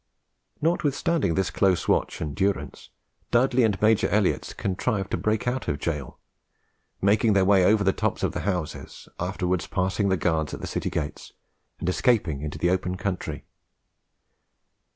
[0.63, 2.89] Notwithstanding this close watch and durance,
[3.29, 6.17] Dudley and Major Elliotts contrived to break out of gaol,
[7.03, 10.65] making their way over the tops of the houses, afterwards passing the guards at the
[10.65, 11.33] city gates,
[11.79, 13.45] and escaping into the open country.